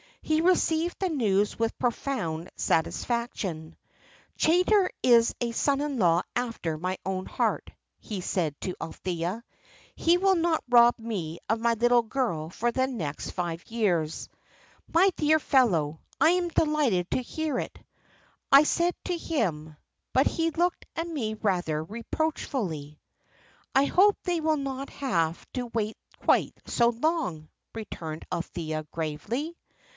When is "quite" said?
26.25-26.53